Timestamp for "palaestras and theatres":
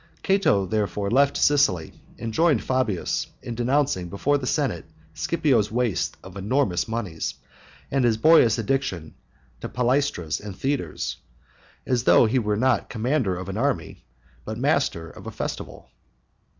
9.69-11.17